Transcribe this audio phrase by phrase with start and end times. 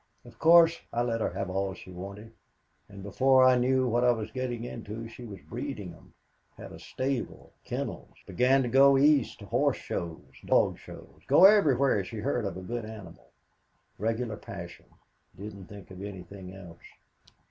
[0.25, 2.33] Of course, I let her have all she wanted,
[2.89, 6.15] and before I knew what I was getting into she was breeding 'em
[6.57, 12.03] had a stable, kennels, began to go East to horse shows, dog shows; go anywhere
[12.03, 13.29] she heard of a good animal.
[13.99, 14.85] Regular passion
[15.37, 16.81] didn't think of anything else.